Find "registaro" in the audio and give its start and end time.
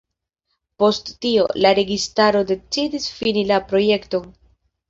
1.81-2.43